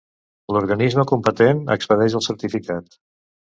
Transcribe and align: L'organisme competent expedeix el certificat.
L'organisme 0.55 1.05
competent 1.11 1.63
expedeix 1.77 2.19
el 2.23 2.27
certificat. 2.33 3.03